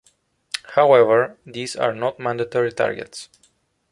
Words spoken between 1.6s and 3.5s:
are not mandatory targets.